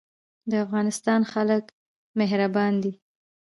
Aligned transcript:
د 0.49 0.51
افغانستان 0.65 1.21
خلک 1.33 1.65
مهربان 2.19 2.73
دي 2.83 2.91